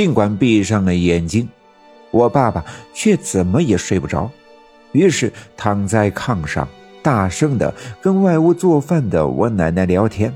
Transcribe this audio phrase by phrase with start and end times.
[0.00, 1.46] 尽管闭上了眼睛，
[2.10, 4.30] 我爸爸却怎么也睡不着，
[4.92, 6.66] 于是躺在炕上，
[7.02, 10.34] 大声的跟外屋做饭的我奶奶聊天。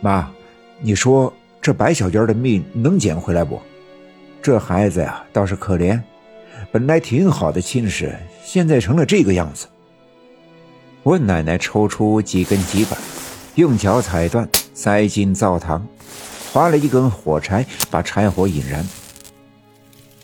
[0.00, 0.30] 妈，
[0.80, 3.60] 你说这白小娟的命能捡回来不？
[4.40, 6.00] 这孩子呀，倒是可怜，
[6.70, 9.66] 本来挺好的亲事，现在成了这个样子。
[11.02, 12.98] 我奶奶抽出几根鸡板，
[13.56, 15.82] 用脚踩断，塞进灶膛。
[16.52, 18.86] 划了一根火柴，把柴火引燃。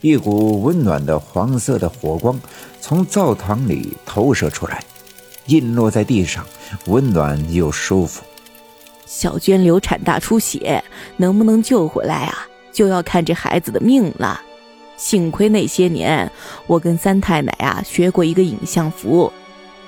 [0.02, 2.38] 一股温暖的黄色的火光
[2.80, 4.84] 从灶堂里投射出来，
[5.46, 6.46] 印落在地上，
[6.86, 8.22] 温暖又舒服。
[9.06, 10.84] 小娟流产大出血，
[11.16, 12.46] 能不能救回来啊？
[12.70, 14.40] 就要看这孩子的命了。
[14.98, 16.30] 幸亏那些年
[16.66, 19.32] 我跟三太奶啊学过一个影像符，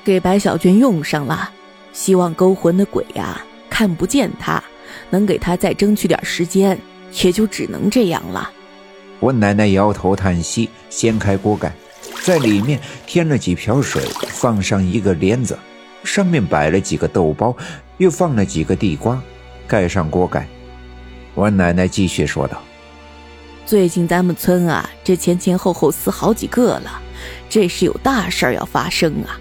[0.02, 1.50] 给白小娟用上了。
[1.92, 4.62] 希望勾魂的鬼呀看不见她。
[5.10, 6.78] 能给他再争取点时间，
[7.22, 8.50] 也就只能这样了。
[9.18, 11.72] 我奶奶摇头叹息，掀开锅盖，
[12.22, 15.58] 在里面添了几瓢水，放上一个帘子，
[16.04, 17.54] 上面摆了几个豆包，
[17.98, 19.20] 又放了几个地瓜，
[19.66, 20.46] 盖上锅盖。
[21.34, 22.62] 我奶奶继续说道
[23.66, 27.00] ：“最近咱们村啊，这前前后后死好几个了，
[27.48, 29.38] 这是有大事要发生啊。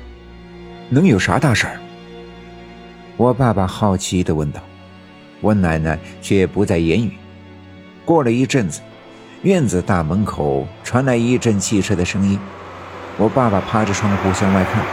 [0.90, 1.66] 能有啥大事？”
[3.18, 4.62] 我爸爸好奇地问道。
[5.42, 7.12] 我奶奶却不再言语。
[8.06, 8.82] 过了一阵子，
[9.44, 12.40] 院子大门口传来一阵汽车的声音。
[13.18, 14.84] 我爸爸趴着窗户向外看，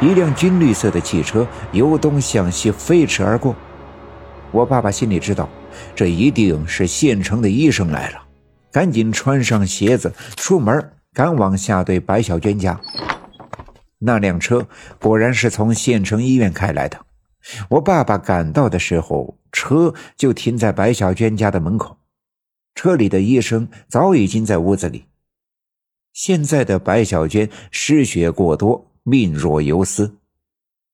[0.00, 3.56] 一辆军绿色的汽车由东向西飞驰而过。
[4.50, 5.48] 我爸爸心里知道，
[5.94, 8.22] 这一定是县城的医生来了，
[8.70, 12.78] 赶紧穿上鞋子出门，赶往下队白小娟家。
[13.98, 14.66] 那辆车
[15.00, 16.98] 果然是从县城医院开来的。
[17.70, 21.98] 我爸爸赶到的时候，车就停在白小娟家的门口。
[22.74, 25.06] 车里的医生早已经在屋子里。
[26.12, 30.16] 现在的白小娟失血过多，命若游丝。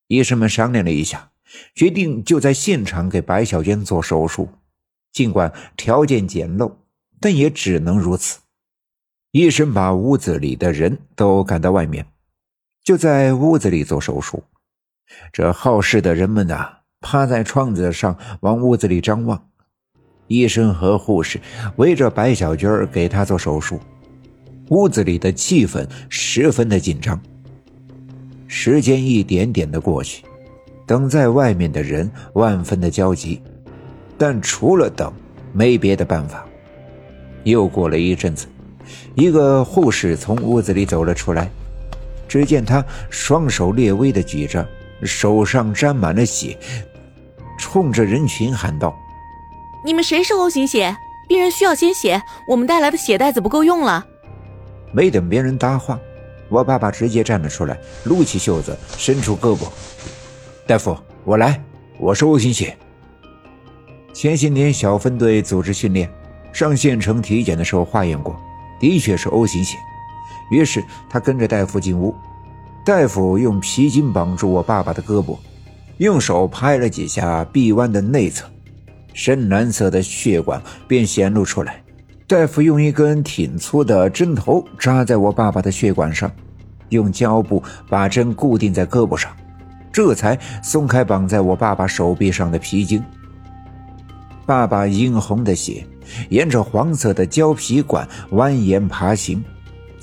[0.06, 1.30] 医生们商量了一下，
[1.74, 4.48] 决定就在现场给白小娟做手术。
[5.12, 6.72] 尽管条件简陋，
[7.20, 8.40] 但也只能如此。
[9.30, 12.06] 医生把屋子里的人都赶到外面，
[12.82, 14.44] 就在屋子里做手术。
[15.32, 16.68] 这好事的人们呐，
[17.00, 19.48] 趴在窗子上往屋子里张望。
[20.26, 21.38] 医生和护士
[21.76, 23.78] 围着白小军给他做手术，
[24.70, 27.20] 屋子里的气氛十分的紧张。
[28.46, 30.24] 时间一点点的过去，
[30.86, 33.42] 等在外面的人万分的焦急，
[34.16, 35.12] 但除了等，
[35.52, 36.46] 没别的办法。
[37.42, 38.46] 又过了一阵子，
[39.14, 41.50] 一个护士从屋子里走了出来，
[42.26, 44.66] 只见他双手略微的举着。
[45.02, 46.58] 手上沾满了血，
[47.58, 48.96] 冲着人群喊道
[49.84, 50.96] ：“你们谁是 O 型血？
[51.26, 54.06] 病人需要鲜血，我们带来的血袋子不够用了。”
[54.92, 55.98] 没等别人搭话，
[56.48, 59.66] 我爸爸直接站了出来，撸起袖子，伸出胳膊
[60.68, 61.60] ：“大夫，我来，
[61.98, 62.76] 我是 O 型血。
[64.12, 66.08] 前些年小分队组织训练，
[66.52, 68.38] 上县城体检的时候化验过，
[68.78, 69.76] 的确是 O 型血。
[70.50, 72.14] 于是他跟着大夫进屋。”
[72.84, 75.38] 大夫用皮筋绑住我爸爸的胳膊，
[75.96, 78.46] 用手拍了几下臂弯的内侧，
[79.14, 81.82] 深蓝色的血管便显露出来。
[82.26, 86.30] 大夫用一根挺粗的针头扎在我爸爸的血管上，
[86.90, 89.34] 用胶布把针固定在胳膊上，
[89.90, 93.02] 这才松开绑在我爸爸手臂上的皮筋。
[94.44, 95.86] 爸爸殷红的血
[96.28, 99.42] 沿着黄色的胶皮管蜿蜒爬行，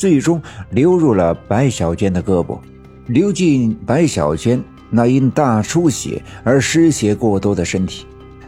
[0.02, 0.42] 最终
[0.72, 2.58] 流入了白小娟的胳膊。
[3.06, 8.08] 流进白小娟那因大出血而失血过多的身体，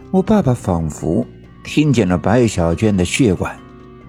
[0.09, 1.23] 我爸爸仿佛
[1.63, 3.55] 听见了白小娟的血管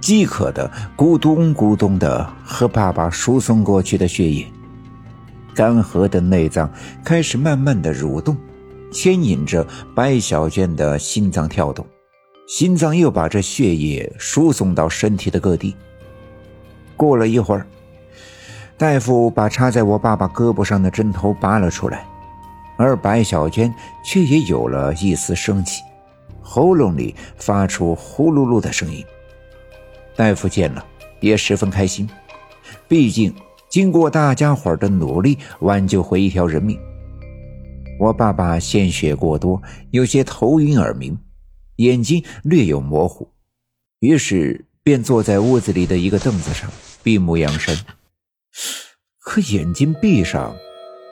[0.00, 4.46] 饥渴的咕咚咕咚的和爸爸输送过去的血液，
[5.54, 6.72] 干涸的内脏
[7.04, 8.34] 开始慢慢的蠕动，
[8.90, 11.86] 牵引着白小娟的心脏跳动，
[12.48, 15.76] 心脏又把这血液输送到身体的各地。
[17.04, 17.66] 过了一会儿。
[18.78, 22.06] 大夫把插在我爸爸胳膊上的针头拔了出来，
[22.78, 23.72] 而白小娟
[24.02, 25.82] 却也有了一丝生气，
[26.40, 29.04] 喉咙里发出呼噜噜的声音。
[30.16, 30.84] 大夫见了
[31.20, 32.08] 也十分开心，
[32.88, 33.34] 毕竟
[33.68, 36.78] 经过大家伙的努力，挽救回一条人命。
[38.00, 41.16] 我爸爸献血过多，有些头晕耳鸣，
[41.76, 43.28] 眼睛略有模糊，
[44.00, 46.70] 于是便坐在屋子里的一个凳子上
[47.02, 47.74] 闭目养神。
[49.18, 50.54] 可眼睛闭上，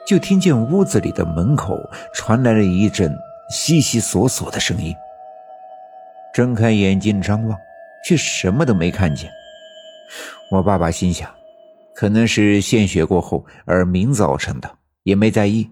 [0.07, 1.75] 就听见屋子里的门口
[2.13, 3.11] 传来了一阵
[3.49, 4.93] 悉悉索索的声音。
[6.35, 7.57] 睁开眼睛张望，
[8.07, 9.31] 却什么都没看见。
[10.51, 11.33] 我爸爸心想，
[11.95, 15.71] 可能是献血过后耳鸣造成的，也没在意。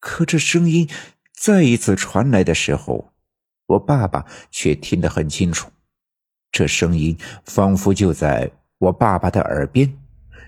[0.00, 0.88] 可这声音
[1.32, 3.12] 再一次传来的时候，
[3.66, 5.70] 我爸爸却听得很清楚。
[6.50, 9.92] 这声音仿佛就在我爸爸的耳边，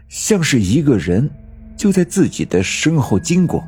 [0.08, 1.28] 像是一个人
[1.76, 3.64] 就在自己的身后经过。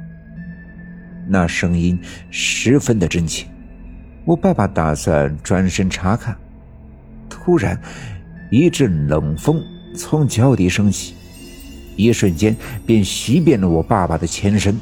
[1.29, 1.99] 那声音
[2.31, 3.46] 十分的真切。
[4.25, 6.37] 我爸爸打算转身查看，
[7.29, 7.81] 突然
[8.50, 9.62] 一阵冷风
[9.96, 11.14] 从脚底升起，
[11.96, 12.56] 一瞬间
[12.87, 14.78] 便袭遍了我爸爸的全身，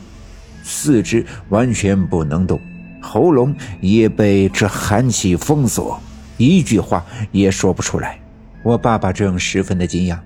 [0.63, 2.61] 四肢完全不能动，
[3.01, 6.01] 喉咙也被这寒气封锁。
[6.47, 8.19] 一句话也说不出来。
[8.63, 10.19] 我爸爸正十分的惊讶，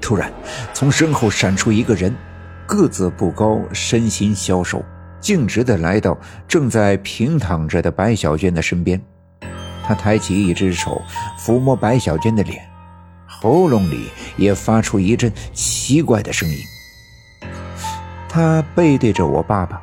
[0.00, 0.32] 突然
[0.72, 2.14] 从身后闪出一个人，
[2.66, 4.84] 个子不高，身形消瘦，
[5.20, 6.16] 径直的来到
[6.46, 9.00] 正在平躺着的白小娟的身边。
[9.84, 11.02] 他抬起一只手
[11.36, 12.62] 抚摸白小娟的脸，
[13.26, 14.06] 喉咙里
[14.36, 16.56] 也发出一阵奇怪的声音。
[18.28, 19.82] 他背对着我爸爸，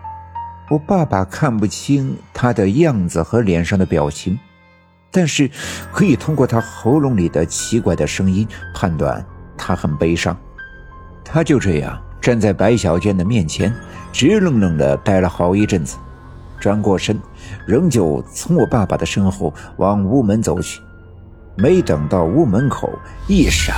[0.70, 4.40] 我爸爸看不清他的样子和脸上的表情。
[5.12, 5.50] 但是，
[5.92, 9.26] 可以通过他喉咙里的奇怪的声音判断
[9.58, 10.38] 他很悲伤。
[11.24, 13.74] 他就这样站在白小娟的面前，
[14.12, 15.98] 直愣愣的待了好一阵子，
[16.60, 17.20] 转过身，
[17.66, 20.80] 仍旧从我爸爸的身后往屋门走去。
[21.56, 23.76] 没等到屋门口一闪，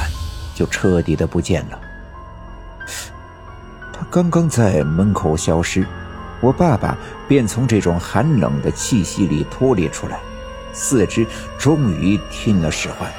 [0.54, 1.80] 就彻底的不见了。
[3.94, 5.86] 他刚刚在门口消失，
[6.42, 6.98] 我爸爸
[7.28, 10.20] 便从这种寒冷的气息里脱离出来。
[10.74, 11.26] 四肢
[11.58, 13.12] 终于听了使唤，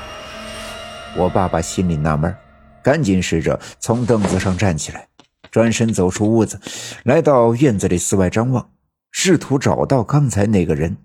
[1.16, 2.34] 我爸爸心里纳闷，
[2.82, 5.08] 赶紧试着从凳子上站起来，
[5.50, 6.60] 转身走出屋子，
[7.04, 8.70] 来到院子里四外张望，
[9.10, 10.96] 试图找到刚才那个人。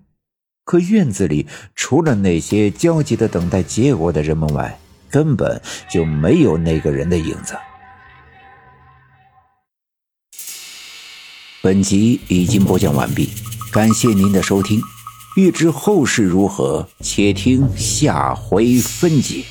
[0.64, 4.78] 可院子里除了那些焦急的等待结果的人们外，
[5.10, 7.56] 根本就没有那个人的影子。
[11.62, 13.30] 本集已经播讲完毕，
[13.72, 14.80] 感谢您的收听。
[15.36, 19.44] 欲知后事如何，且听下回分解。